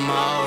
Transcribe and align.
I'm 0.00 0.08
all 0.08 0.39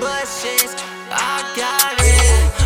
Bushes, 0.00 0.74
I 1.10 1.52
got 1.54 2.00
it. 2.00 2.59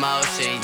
emotions. 0.00 0.59